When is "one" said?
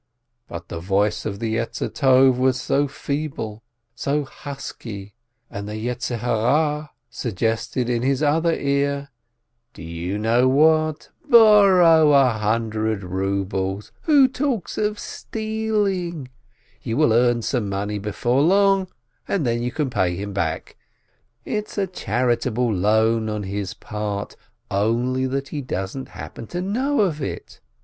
12.09-12.39